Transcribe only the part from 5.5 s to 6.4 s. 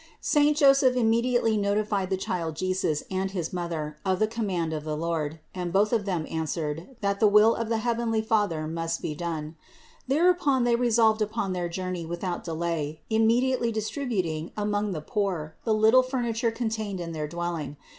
and both of them